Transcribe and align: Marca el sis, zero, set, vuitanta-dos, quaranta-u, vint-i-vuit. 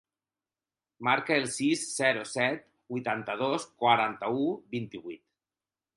Marca 1.07 1.35
el 1.41 1.45
sis, 1.57 1.83
zero, 2.01 2.25
set, 2.31 2.65
vuitanta-dos, 2.95 3.69
quaranta-u, 3.85 4.49
vint-i-vuit. 4.79 5.25